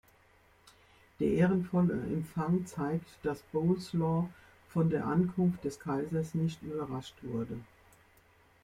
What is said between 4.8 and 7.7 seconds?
der Ankunft des Kaisers nicht überrascht wurde.